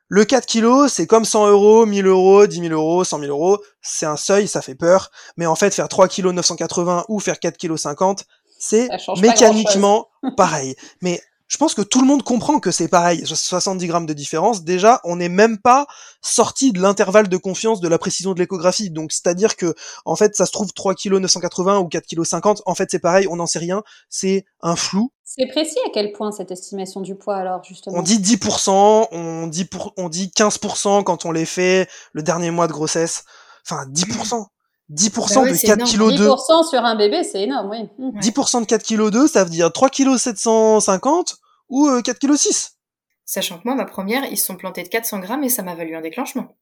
[0.09, 3.59] Le 4 kilos, c'est comme 100 euros, 1000 euros, 10 000 euros, 100 000 euros.
[3.81, 5.11] C'est un seuil, ça fait peur.
[5.37, 8.25] Mais en fait, faire 3 kilos 980 ou faire 4 kilos 50,
[8.59, 8.89] c'est
[9.21, 10.77] mécaniquement pareil.
[11.01, 11.21] Mais
[11.55, 13.25] je pense que tout le monde comprend que c'est pareil.
[13.25, 15.87] 70 grammes de différence, déjà, on n'est même pas
[16.21, 18.91] sorti de l'intervalle de confiance de la précision de l'échographie.
[18.91, 19.73] Donc, c'est-à-dire que,
[20.05, 22.63] en fait, ça se trouve 3 kg 980 ou 4 kg 50.
[22.67, 23.85] En fait, c'est pareil, on n'en sait rien.
[24.09, 25.13] C'est un flou.
[25.23, 27.99] C'est précis à quel point cette estimation du poids, alors, justement?
[27.99, 32.51] On dit 10%, on dit pour, on dit 15% quand on les fait le dernier
[32.51, 33.23] mois de grossesse.
[33.65, 34.45] Enfin, 10%.
[34.93, 36.29] 10% bah de 4 kg 2.
[36.31, 38.11] 10% sur un bébé, c'est énorme, oui.
[38.21, 41.37] 10% de 4 kg 2, ça veut dire 3 kg 750
[41.69, 42.79] ou 4 kg 6.
[43.25, 45.75] Sachant que moi, ma première, ils se sont plantés de 400 grammes et ça m'a
[45.75, 46.57] valu un déclenchement.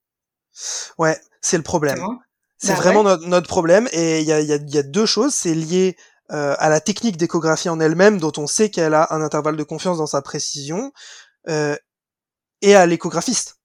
[0.98, 1.98] Ouais, c'est le problème.
[2.58, 3.88] C'est bah vraiment notre, problème.
[3.92, 5.34] Et il y a, y, a, y a, deux choses.
[5.34, 5.96] C'est lié
[6.30, 9.64] euh, à la technique d'échographie en elle-même, dont on sait qu'elle a un intervalle de
[9.64, 10.92] confiance dans sa précision.
[11.48, 11.76] Euh,
[12.60, 13.58] et à l'échographiste.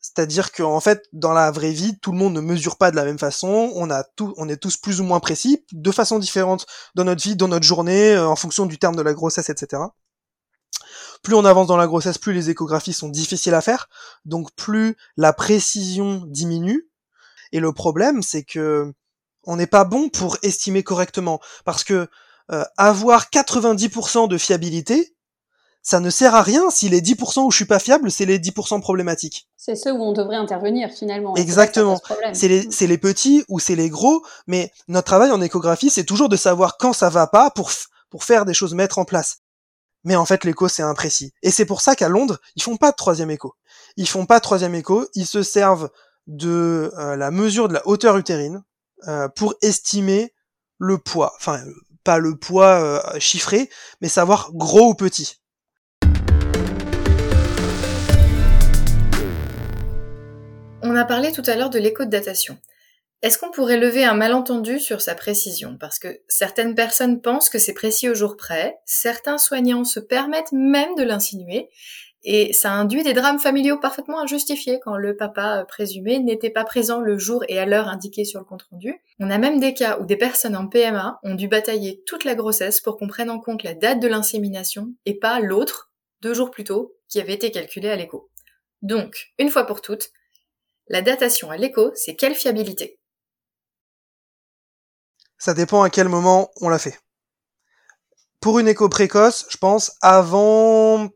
[0.00, 3.04] C'est-à-dire qu'en fait, dans la vraie vie, tout le monde ne mesure pas de la
[3.04, 3.70] même façon.
[3.76, 7.22] On a tout, on est tous plus ou moins précis, de façon différente dans notre
[7.22, 9.80] vie, dans notre journée, euh, en fonction du terme de la grossesse, etc.
[11.22, 13.88] Plus on avance dans la grossesse, plus les échographies sont difficiles à faire,
[14.24, 16.88] donc plus la précision diminue.
[17.52, 18.92] Et le problème, c'est que
[19.44, 22.08] on n'est pas bon pour estimer correctement, parce que
[22.50, 25.14] euh, avoir 90% de fiabilité,
[25.82, 28.38] ça ne sert à rien si les 10% où je suis pas fiable, c'est les
[28.38, 29.48] 10% problématiques.
[29.56, 31.34] C'est ceux où on devrait intervenir finalement.
[31.34, 32.00] Exactement.
[32.32, 36.04] C'est les, c'est les petits ou c'est les gros, mais notre travail en échographie, c'est
[36.04, 37.70] toujours de savoir quand ça va pas pour,
[38.10, 39.41] pour faire des choses, mettre en place.
[40.04, 41.32] Mais en fait, l'écho, c'est imprécis.
[41.42, 43.54] Et c'est pour ça qu'à Londres, ils font pas de troisième écho.
[43.96, 45.90] Ils font pas de troisième écho, ils se servent
[46.26, 48.62] de euh, la mesure de la hauteur utérine
[49.08, 50.34] euh, pour estimer
[50.78, 51.34] le poids.
[51.36, 51.62] Enfin,
[52.04, 52.80] pas le poids
[53.14, 55.40] euh, chiffré, mais savoir gros ou petit.
[60.84, 62.58] On a parlé tout à l'heure de l'écho de datation.
[63.22, 65.76] Est-ce qu'on pourrait lever un malentendu sur sa précision?
[65.78, 70.50] Parce que certaines personnes pensent que c'est précis au jour près, certains soignants se permettent
[70.50, 71.70] même de l'insinuer,
[72.24, 76.64] et ça induit des drames familiaux parfaitement injustifiés quand le papa euh, présumé n'était pas
[76.64, 78.94] présent le jour et à l'heure indiquée sur le compte rendu.
[79.18, 82.36] On a même des cas où des personnes en PMA ont dû batailler toute la
[82.36, 86.50] grossesse pour qu'on prenne en compte la date de l'insémination et pas l'autre, deux jours
[86.50, 88.30] plus tôt, qui avait été calculée à l'écho.
[88.82, 90.10] Donc, une fois pour toutes,
[90.88, 93.00] la datation à l'écho, c'est quelle fiabilité?
[95.44, 97.00] Ça dépend à quel moment on l'a fait.
[98.38, 101.08] Pour une écho précoce, je pense avant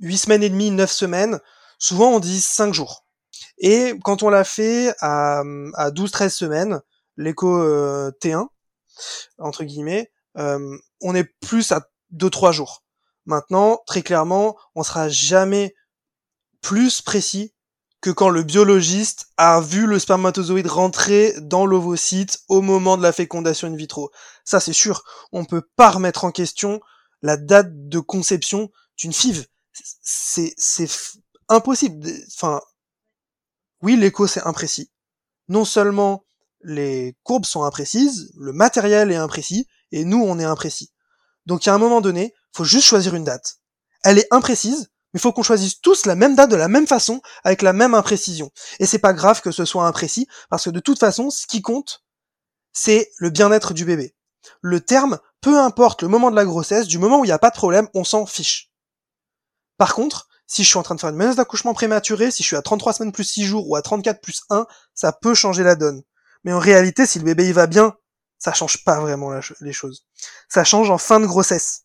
[0.00, 1.40] 8 semaines et demie, 9 semaines,
[1.80, 3.04] souvent on dit 5 jours.
[3.58, 5.40] Et quand on l'a fait à,
[5.74, 6.80] à 12-13 semaines,
[7.16, 8.46] l'écho euh, T1,
[9.38, 12.84] entre guillemets, euh, on est plus à 2-3 jours.
[13.26, 15.74] Maintenant, très clairement, on sera jamais
[16.60, 17.53] plus précis
[18.04, 23.12] que quand le biologiste a vu le spermatozoïde rentrer dans l'ovocyte au moment de la
[23.12, 24.10] fécondation in vitro.
[24.44, 25.04] Ça, c'est sûr.
[25.32, 26.80] On peut pas remettre en question
[27.22, 29.46] la date de conception d'une FIV
[30.02, 30.88] c'est c'est
[31.48, 32.06] impossible.
[32.34, 32.60] Enfin,
[33.80, 34.90] oui, l'écho c'est imprécis.
[35.48, 36.24] Non seulement
[36.62, 40.92] les courbes sont imprécises, le matériel est imprécis, et nous on est imprécis.
[41.46, 43.60] Donc il y a un moment donné, faut juste choisir une date.
[44.02, 47.22] Elle est imprécise, il faut qu'on choisisse tous la même date de la même façon,
[47.44, 48.50] avec la même imprécision.
[48.80, 51.62] Et c'est pas grave que ce soit imprécis, parce que de toute façon, ce qui
[51.62, 52.04] compte,
[52.72, 54.14] c'est le bien-être du bébé.
[54.60, 57.38] Le terme, peu importe le moment de la grossesse, du moment où il n'y a
[57.38, 58.70] pas de problème, on s'en fiche.
[59.78, 62.48] Par contre, si je suis en train de faire une menace d'accouchement prématuré, si je
[62.48, 65.62] suis à 33 semaines plus 6 jours ou à 34 plus 1, ça peut changer
[65.62, 66.02] la donne.
[66.42, 67.96] Mais en réalité, si le bébé il va bien,
[68.38, 70.06] ça change pas vraiment les choses.
[70.48, 71.84] Ça change en fin de grossesse.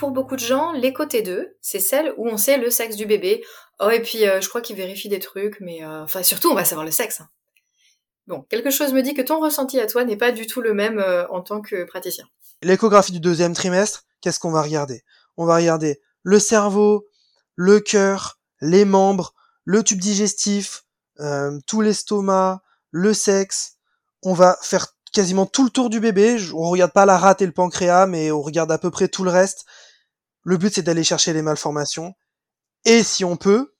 [0.00, 3.44] Pour beaucoup de gens, l'écho T2, c'est celle où on sait le sexe du bébé.
[3.80, 6.54] Oh, et puis euh, je crois qu'il vérifie des trucs, mais euh, enfin surtout on
[6.54, 7.20] va savoir le sexe.
[7.20, 7.28] Hein.
[8.26, 10.72] Bon, quelque chose me dit que ton ressenti à toi n'est pas du tout le
[10.72, 12.24] même euh, en tant que praticien.
[12.62, 15.02] L'échographie du deuxième trimestre, qu'est-ce qu'on va regarder?
[15.36, 17.06] On va regarder le cerveau,
[17.54, 19.34] le cœur, les membres,
[19.66, 20.84] le tube digestif,
[21.66, 23.76] tout l'estomac, le sexe.
[24.22, 26.38] On va faire quasiment tout le tour du bébé.
[26.54, 29.24] On regarde pas la rate et le pancréas, mais on regarde à peu près tout
[29.24, 29.66] le reste.
[30.42, 32.14] Le but, c'est d'aller chercher les malformations.
[32.84, 33.74] Et si on peut,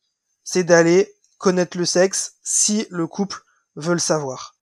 [0.45, 3.43] c'est d'aller connaître le sexe si le couple
[3.77, 4.57] veulent savoir.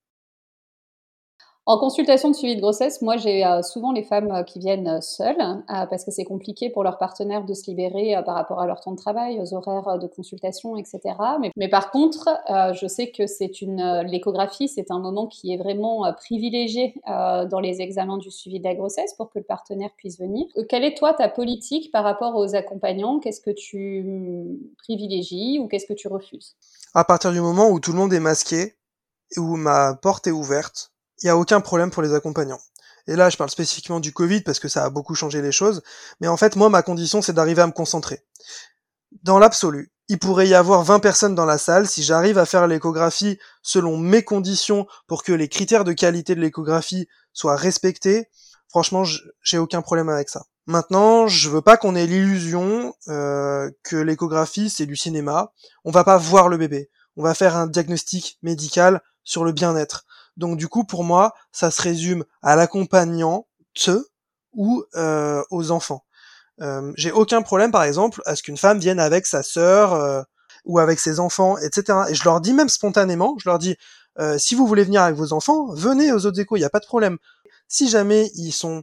[1.68, 4.88] En consultation de suivi de grossesse, moi j'ai euh, souvent les femmes euh, qui viennent
[4.88, 5.36] euh, seules
[5.68, 8.92] parce que c'est compliqué pour leur partenaire de se libérer par rapport à leur temps
[8.92, 11.00] de travail, aux horaires de consultation, etc.
[11.56, 13.22] Mais, par contre, je sais que
[14.10, 18.74] l'échographie, c'est un moment qui est vraiment privilégié dans les examens du suivi de la
[18.74, 20.46] grossesse pour que le partenaire puisse venir.
[20.68, 23.20] Quelle est toi ta politique par rapport aux accompagnants?
[23.20, 26.56] Qu'est-ce que tu hum, privilégies ou qu'est-ce que tu refuses?
[26.94, 28.74] À partir du moment où tout le monde est masqué,
[29.36, 32.60] où ma porte est ouverte, il n'y a aucun problème pour les accompagnants.
[33.06, 35.82] Et là, je parle spécifiquement du Covid parce que ça a beaucoup changé les choses.
[36.20, 38.22] Mais en fait, moi, ma condition, c'est d'arriver à me concentrer.
[39.22, 41.86] Dans l'absolu, il pourrait y avoir 20 personnes dans la salle.
[41.88, 46.40] Si j'arrive à faire l'échographie selon mes conditions pour que les critères de qualité de
[46.40, 48.28] l'échographie soient respectés,
[48.68, 49.04] franchement,
[49.42, 50.44] j'ai aucun problème avec ça.
[50.66, 55.52] Maintenant, je veux pas qu'on ait l'illusion euh, que l'échographie c'est du cinéma.
[55.84, 56.90] On va pas voir le bébé.
[57.16, 60.04] On va faire un diagnostic médical sur le bien-être.
[60.38, 63.46] Donc du coup, pour moi, ça se résume à l'accompagnant
[64.54, 66.04] ou euh, aux enfants.
[66.60, 70.22] Euh, j'ai aucun problème, par exemple, à ce qu'une femme vienne avec sa sœur euh,
[70.64, 71.98] ou avec ses enfants, etc.
[72.08, 73.76] Et je leur dis même spontanément, je leur dis,
[74.38, 76.80] si vous voulez venir avec vos enfants, venez aux autres échos, il n'y a pas
[76.80, 77.18] de problème.
[77.68, 78.82] Si jamais ils sont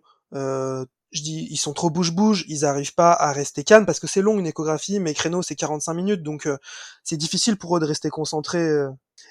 [1.15, 4.21] je dis, ils sont trop bouche-bouge, ils arrivent pas à rester calmes parce que c'est
[4.21, 6.57] long une échographie, mes créneaux c'est 45 minutes, donc euh,
[7.03, 8.67] c'est difficile pour eux de rester concentrés.
[8.67, 8.89] Euh.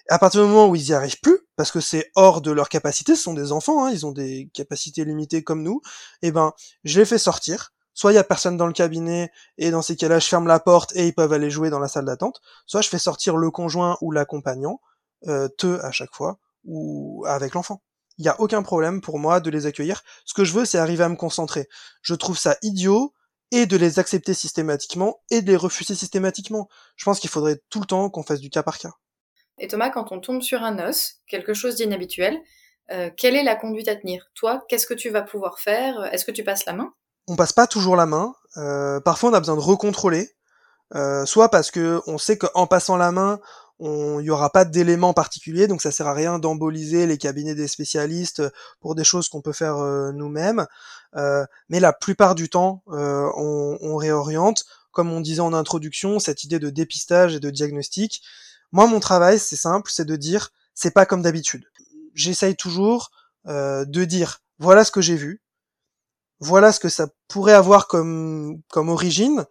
[0.09, 2.69] À partir du moment où ils y arrivent plus, parce que c'est hors de leur
[2.69, 5.83] capacité, ce sont des enfants, hein, ils ont des capacités limitées comme nous,
[6.23, 6.53] et eh ben
[6.85, 7.73] je les fais sortir.
[7.97, 10.59] Soit il y a personne dans le cabinet et dans ces cas-là je ferme la
[10.59, 12.41] porte et ils peuvent aller jouer dans la salle d'attente.
[12.67, 14.81] Soit je fais sortir le conjoint ou l'accompagnant,
[15.29, 17.83] euh, te à chaque fois ou avec l'enfant
[18.19, 20.03] il n'y a aucun problème pour moi de les accueillir.
[20.25, 21.69] Ce que je veux, c'est arriver à me concentrer.
[22.03, 23.13] Je trouve ça idiot
[23.51, 26.69] et de les accepter systématiquement et de les refuser systématiquement.
[26.97, 28.93] Je pense qu'il faudrait tout le temps qu'on fasse du cas par cas.
[29.59, 32.41] Et Thomas, quand on tombe sur un os, quelque chose d'inhabituel,
[32.91, 34.27] euh, quelle est la conduite à tenir?
[34.35, 36.05] Toi, qu'est-ce que tu vas pouvoir faire?
[36.13, 36.93] Est-ce que tu passes la main?
[37.29, 38.35] On passe pas toujours la main.
[38.57, 40.31] Euh, parfois, on a besoin de recontrôler.
[40.95, 43.41] Euh, soit parce que on sait qu'en passant la main,
[43.81, 47.67] il n'y aura pas d'éléments particuliers, donc ça sert à rien d'emboliser les cabinets des
[47.67, 48.43] spécialistes
[48.81, 50.67] pour des choses qu'on peut faire euh, nous-mêmes.
[51.17, 56.19] Euh, mais la plupart du temps, euh, on, on, réoriente, comme on disait en introduction,
[56.21, 58.23] cette idée de dépistage et de diagnostic.
[58.71, 61.65] Moi, mon travail, c'est simple, c'est de dire, c'est pas comme d'habitude.
[62.15, 63.11] J'essaye toujours
[63.47, 65.43] de dire, voilà ce que j'ai vu,
[66.41, 69.45] voilà ce que ça pourrait avoir comme, comme origine,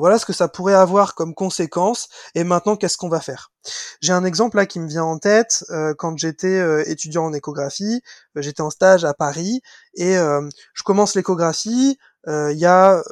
[0.00, 3.52] voilà ce que ça pourrait avoir comme conséquence, et maintenant qu'est-ce qu'on va faire?
[4.00, 7.32] J'ai un exemple là qui me vient en tête, euh, quand j'étais euh, étudiant en
[7.32, 8.02] échographie,
[8.36, 9.60] euh, j'étais en stage à Paris,
[9.94, 13.02] et je commence l'échographie, il y a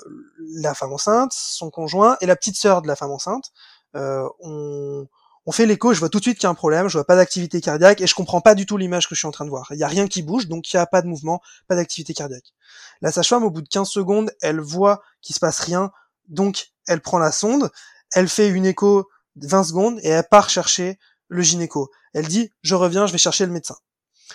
[0.56, 3.52] la femme enceinte, son conjoint, et la petite sœur de la femme enceinte.
[3.94, 5.06] on,
[5.48, 7.06] on fait l'écho, je vois tout de suite qu'il y a un problème, je vois
[7.06, 9.46] pas d'activité cardiaque et je comprends pas du tout l'image que je suis en train
[9.46, 9.68] de voir.
[9.70, 12.12] Il y a rien qui bouge, donc il y a pas de mouvement, pas d'activité
[12.12, 12.52] cardiaque.
[13.00, 15.90] La sage-femme, au bout de 15 secondes, elle voit qu'il se passe rien,
[16.28, 17.70] donc elle prend la sonde,
[18.12, 20.98] elle fait une écho de 20 secondes et elle part chercher
[21.28, 21.90] le gynéco.
[22.14, 23.76] Elle dit, je reviens, je vais chercher le médecin.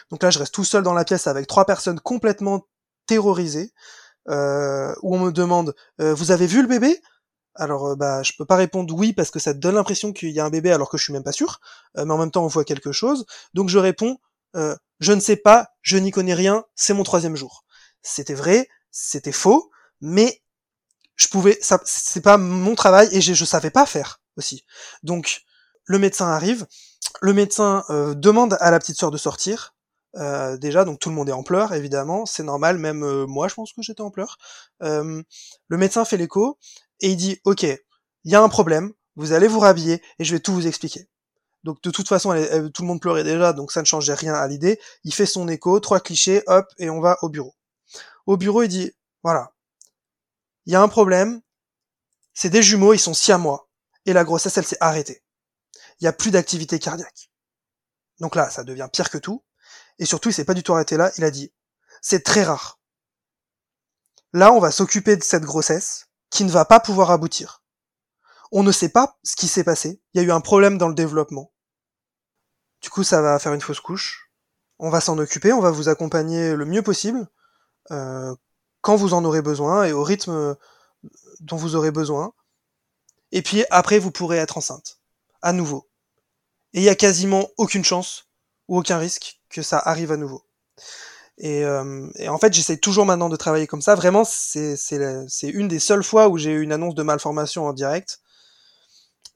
[0.10, 2.68] Donc là, je reste tout seul dans la pièce avec trois personnes complètement
[3.06, 3.74] terrorisées,
[4.30, 7.02] euh, où on me demande, euh, vous avez vu le bébé?
[7.56, 10.39] Alors euh, bah je peux pas répondre oui parce que ça donne l'impression qu'il y
[10.39, 11.60] a un bébé alors que je suis même pas sûr,
[11.96, 13.26] mais en même temps on voit quelque chose.
[13.54, 14.18] Donc je réponds
[15.00, 17.66] je ne sais pas, je n'y connais rien, c'est mon troisième jour.
[18.02, 20.42] C'était vrai, c'était faux, mais
[21.15, 24.65] je pouvais, ça c'est pas mon travail et je, je savais pas faire aussi.
[25.04, 25.41] Donc
[25.86, 26.65] le médecin arrive,
[27.21, 27.84] le médecin
[28.15, 29.76] demande à la petite sœur de sortir.
[30.60, 33.73] déjà, donc tout le monde est en pleurs, évidemment, c'est normal, même moi je pense
[33.73, 34.38] que j'étais en pleurs.
[34.80, 35.23] le
[35.69, 36.58] médecin fait l'écho,
[37.02, 40.34] et il dit ok, il y a un problème, vous allez vous rhabiller et je
[40.34, 41.08] vais tout vous expliquer.
[41.63, 42.34] Donc de toute façon,
[42.73, 44.80] tout le monde pleurait déjà, donc ça ne changeait rien à l'idée.
[45.04, 47.54] Il fait son écho, trois clichés, hop, et on va au bureau.
[48.26, 48.91] Au bureau, il dit
[49.23, 49.52] voilà,
[50.65, 51.41] il y a un problème,
[52.34, 53.69] c'est des jumeaux, ils sont si à moi,
[54.06, 55.23] et la grossesse, elle s'est arrêtée.
[55.99, 57.32] Il y a plus d'activité cardiaque.
[58.19, 59.43] Donc là, ça devient pire que tout.
[59.99, 61.12] Et surtout, il s'est pas du tout arrêté là.
[61.17, 61.54] Il a dit
[62.02, 62.80] c'est très rare.
[64.34, 67.63] Là, on va s'occuper de cette grossesse qui ne va pas pouvoir aboutir.
[68.52, 70.02] On ne sait pas ce qui s'est passé.
[70.13, 71.54] Il y a eu un problème dans le développement.
[72.82, 74.32] Du coup, ça va faire une fausse couche.
[74.80, 77.28] On va s'en occuper, on va vous accompagner le mieux possible,
[77.91, 78.36] euh,
[78.84, 80.56] quand vous en aurez besoin et au rythme
[81.39, 82.34] dont vous aurez besoin.
[83.32, 85.00] Et puis après, vous pourrez être enceinte,
[85.41, 85.89] à nouveau.
[86.74, 88.28] Et il y a quasiment aucune chance
[88.67, 90.43] ou aucun risque que ça arrive à nouveau.
[91.38, 93.96] Et, euh, en fait, j'essaie toujours maintenant de travailler comme ça.
[93.96, 94.78] Vraiment, c'est
[95.43, 98.19] une des seules fois où j'ai eu une annonce de malformation en direct.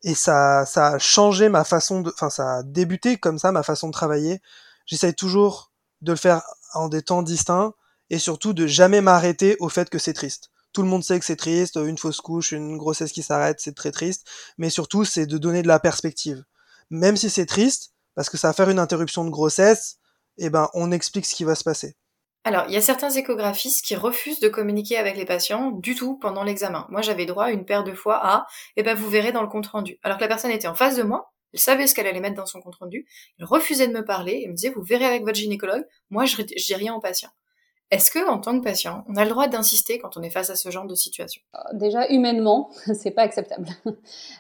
[0.04, 3.64] Et ça, ça a changé ma façon de, enfin, ça a débuté comme ça ma
[3.64, 4.42] façon de travailler.
[4.86, 7.74] J'essaie toujours de le faire en des temps distincts
[8.10, 10.52] et surtout de jamais m'arrêter au fait que c'est triste.
[10.74, 13.76] Tout le monde sait que c'est triste, une fausse couche, une grossesse qui s'arrête, c'est
[13.76, 14.28] très triste.
[14.58, 16.44] Mais surtout, c'est de donner de la perspective.
[16.90, 19.98] Même si c'est triste, parce que ça va faire une interruption de grossesse,
[20.38, 21.96] eh ben, on explique ce qui va se passer.
[22.44, 26.18] Alors, il y a certains échographistes qui refusent de communiquer avec les patients du tout
[26.18, 26.88] pendant l'examen.
[26.90, 29.68] Moi, j'avais droit une paire de fois à eh ben, vous verrez dans le compte
[29.68, 30.00] rendu.
[30.04, 32.36] Alors que la personne était en face de moi, elle savait ce qu'elle allait mettre
[32.36, 33.06] dans son compte rendu,
[33.40, 36.38] elle refusait de me parler et me disait vous verrez avec votre gynécologue, moi je,
[36.38, 37.32] je dis rien aux patients.
[37.90, 40.50] Est-ce que, en tant que patient, on a le droit d'insister quand on est face
[40.50, 41.42] à ce genre de situation?
[41.56, 43.68] Euh, Déjà, humainement, c'est pas acceptable.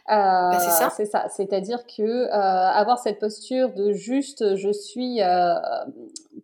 [0.09, 0.89] Euh, bah, c'est ça.
[0.95, 1.27] C'est ça.
[1.35, 5.19] C'est-à-dire que euh, avoir cette posture de juste, je suis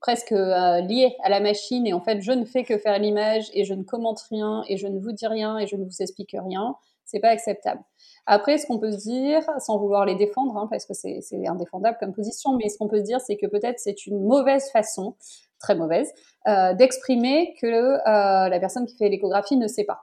[0.01, 3.63] presque lié à la machine et en fait, je ne fais que faire l'image et
[3.63, 6.35] je ne commente rien et je ne vous dis rien et je ne vous explique
[6.37, 6.75] rien,
[7.05, 7.81] c'est pas acceptable.
[8.25, 11.97] Après, ce qu'on peut se dire, sans vouloir les défendre, hein, parce que c'est indéfendable
[11.99, 15.15] comme position, mais ce qu'on peut se dire, c'est que peut-être c'est une mauvaise façon
[15.59, 16.11] très mauvaise,
[16.47, 20.01] euh, d'exprimer que euh, la personne qui fait l'échographie ne sait pas.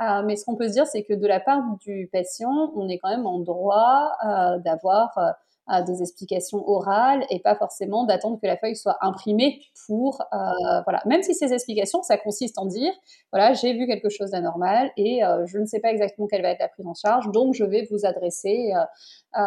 [0.00, 2.88] Euh, mais ce qu'on peut se dire, c'est que de la part du patient, on
[2.88, 4.12] est quand même en droit
[4.64, 5.18] d'avoir
[5.86, 10.36] des explications orales et pas forcément d'attendre que la feuille soit imprimée pour euh,
[10.84, 11.02] voilà.
[11.06, 12.92] Même si ces explications ça consiste en dire
[13.32, 16.50] voilà j'ai vu quelque chose d'anormal et euh, je ne sais pas exactement quelle va
[16.50, 19.38] être la prise en charge donc je vais vous adresser euh,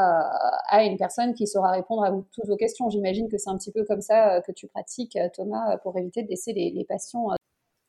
[0.69, 2.89] à une personne qui saura répondre à toutes vos questions.
[2.89, 6.27] J'imagine que c'est un petit peu comme ça que tu pratiques Thomas pour éviter de
[6.27, 7.27] laisser les, les patients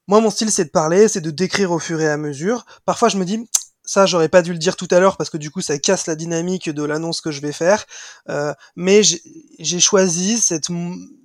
[0.08, 2.64] moi mon style c'est de parler c'est de décrire au fur et à mesure.
[2.84, 3.48] Parfois je me dis
[3.90, 6.06] ça, j'aurais pas dû le dire tout à l'heure parce que du coup, ça casse
[6.06, 7.86] la dynamique de l'annonce que je vais faire.
[8.28, 10.68] Euh, mais j'ai choisi cette,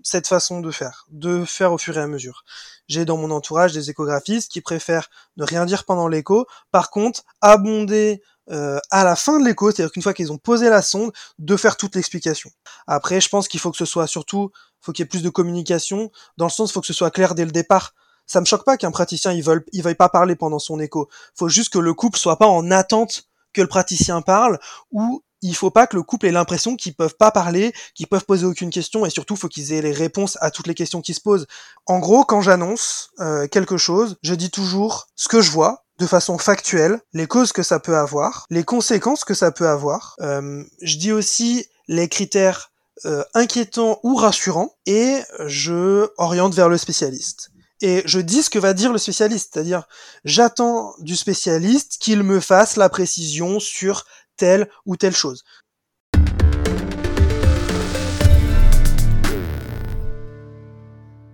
[0.01, 2.43] cette façon de faire, de faire au fur et à mesure.
[2.87, 6.47] J'ai dans mon entourage des échographistes qui préfèrent ne rien dire pendant l'écho.
[6.71, 10.67] Par contre, abonder euh, à la fin de l'écho, c'est-à-dire qu'une fois qu'ils ont posé
[10.67, 12.49] la sonde, de faire toute l'explication.
[12.87, 14.49] Après, je pense qu'il faut que ce soit surtout,
[14.81, 17.35] faut qu'il y ait plus de communication, dans le sens, faut que ce soit clair
[17.35, 17.93] dès le départ
[18.27, 21.09] ça me choque pas qu'un praticien il veuille, il veuille pas parler pendant son écho.
[21.35, 24.59] Faut juste que le couple soit pas en attente que le praticien parle
[24.91, 28.25] ou il faut pas que le couple ait l'impression qu'ils peuvent pas parler, qu'ils peuvent
[28.25, 31.13] poser aucune question et surtout faut qu'ils aient les réponses à toutes les questions qui
[31.13, 31.45] se posent.
[31.85, 36.07] En gros, quand j'annonce euh, quelque chose, je dis toujours ce que je vois de
[36.07, 40.15] façon factuelle, les causes que ça peut avoir, les conséquences que ça peut avoir.
[40.19, 42.71] Euh, je dis aussi les critères
[43.05, 47.51] euh, inquiétants ou rassurants et je oriente vers le spécialiste
[47.81, 49.87] et je dis ce que va dire le spécialiste, c'est-à-dire
[50.23, 54.05] j'attends du spécialiste qu'il me fasse la précision sur
[54.37, 55.43] telle ou telle chose.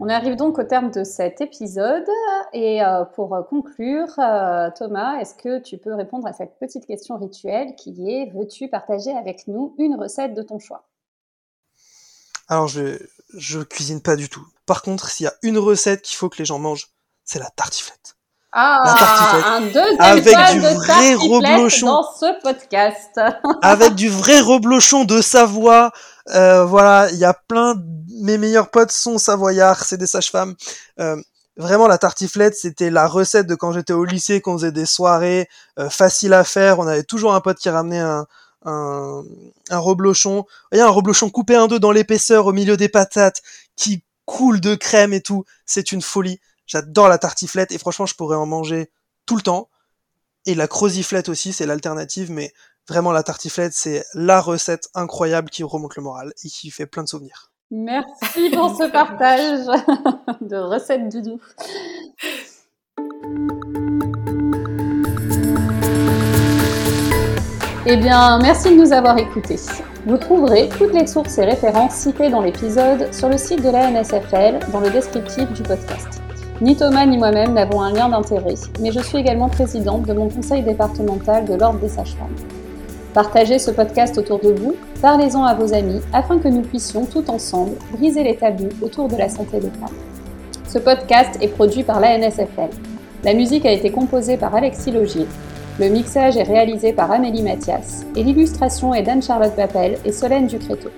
[0.04, 2.08] On arrive donc au terme de cet épisode
[2.54, 7.20] et euh, pour conclure, euh, Thomas, est-ce que tu peux répondre à cette petite question
[7.20, 10.90] rituelle qui est veux-tu partager avec nous une recette de ton choix?
[12.48, 12.98] Alors je
[13.38, 14.46] je cuisine pas du tout.
[14.72, 16.88] Par contre, s'il y a une recette qu'il faut que les gens mangent,
[17.26, 18.16] c'est la tartiflette.
[18.54, 19.46] Ah, la tartiflette.
[19.46, 23.20] un deuxième avec du vrai reblochon dans ce podcast.
[23.62, 25.92] avec du vrai reblochon de Savoie.
[26.30, 27.84] Euh, voilà, il y a plein de...
[28.22, 30.56] mes meilleurs potes sont savoyards, c'est des sages-femmes.
[31.02, 31.22] Euh,
[31.58, 35.50] vraiment la tartiflette, c'était la recette de quand j'étais au lycée, qu'on faisait des soirées
[35.80, 36.80] euh, faciles à faire.
[36.80, 38.26] On avait toujours un pote qui ramenait un,
[38.64, 39.22] un,
[39.70, 40.46] un reblochon.
[40.72, 43.42] Il y a un reblochon coupé en deux dans l'épaisseur au milieu des patates
[43.76, 45.44] qui coule de crème et tout.
[45.66, 46.40] C'est une folie.
[46.66, 48.90] J'adore la tartiflette et franchement, je pourrais en manger
[49.26, 49.70] tout le temps.
[50.46, 52.54] Et la croziflette aussi, c'est l'alternative, mais
[52.88, 57.04] vraiment la tartiflette, c'est la recette incroyable qui remonte le moral et qui fait plein
[57.04, 57.52] de souvenirs.
[57.72, 59.66] Merci pour ce partage
[60.42, 61.40] de recettes doudou.
[67.86, 69.58] Eh bien, merci de nous avoir écoutés.
[70.08, 73.92] Vous trouverez toutes les sources et références citées dans l'épisode sur le site de la
[73.92, 76.20] NSFL dans le descriptif du podcast.
[76.60, 80.28] Ni Thomas ni moi-même n'avons un lien d'intérêt, mais je suis également présidente de mon
[80.28, 82.36] conseil départemental de l'Ordre des sages-femmes.
[83.14, 87.30] Partagez ce podcast autour de vous, parlez-en à vos amis afin que nous puissions tout
[87.30, 89.98] ensemble briser les tabous autour de la santé des femmes.
[90.68, 92.72] Ce podcast est produit par la NSFL.
[93.24, 95.28] La musique a été composée par Alexis Logier
[95.80, 100.90] le mixage est réalisé par Amélie Mathias et l'illustration est d'Anne-Charlotte Papel et Solène Ducréto.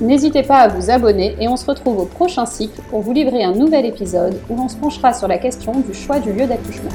[0.00, 3.42] N'hésitez pas à vous abonner et on se retrouve au prochain cycle pour vous livrer
[3.42, 6.90] un nouvel épisode où l'on se penchera sur la question du choix du lieu d'accouchement.